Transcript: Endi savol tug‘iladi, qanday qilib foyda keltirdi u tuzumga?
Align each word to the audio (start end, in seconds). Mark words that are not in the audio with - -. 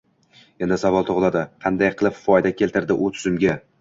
Endi 0.67 0.77
savol 0.83 1.05
tug‘iladi, 1.09 1.43
qanday 1.65 1.91
qilib 1.99 2.17
foyda 2.23 2.53
keltirdi 2.63 2.99
u 3.09 3.13
tuzumga? 3.19 3.55